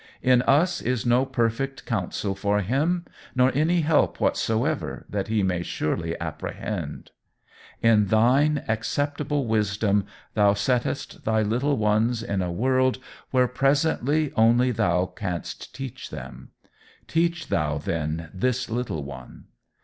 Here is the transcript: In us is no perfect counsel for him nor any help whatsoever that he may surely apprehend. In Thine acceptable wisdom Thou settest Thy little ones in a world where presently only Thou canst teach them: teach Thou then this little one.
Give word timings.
In 0.23 0.41
us 0.41 0.81
is 0.81 1.05
no 1.05 1.27
perfect 1.27 1.85
counsel 1.85 2.33
for 2.33 2.61
him 2.61 3.05
nor 3.35 3.51
any 3.53 3.81
help 3.81 4.19
whatsoever 4.19 5.05
that 5.07 5.27
he 5.27 5.43
may 5.43 5.61
surely 5.61 6.19
apprehend. 6.19 7.11
In 7.83 8.07
Thine 8.07 8.63
acceptable 8.67 9.45
wisdom 9.45 10.07
Thou 10.33 10.55
settest 10.55 11.23
Thy 11.23 11.43
little 11.43 11.77
ones 11.77 12.23
in 12.23 12.41
a 12.41 12.51
world 12.51 12.97
where 13.29 13.47
presently 13.47 14.33
only 14.35 14.71
Thou 14.71 15.05
canst 15.05 15.75
teach 15.75 16.09
them: 16.09 16.49
teach 17.07 17.49
Thou 17.49 17.77
then 17.77 18.31
this 18.33 18.71
little 18.71 19.03
one. 19.03 19.43